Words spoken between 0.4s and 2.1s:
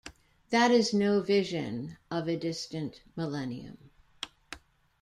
That is no vision